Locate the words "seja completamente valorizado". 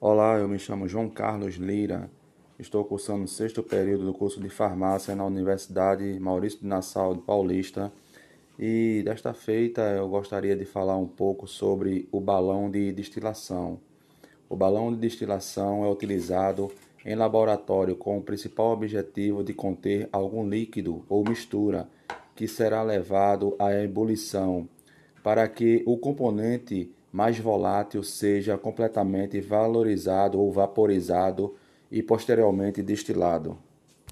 28.02-30.40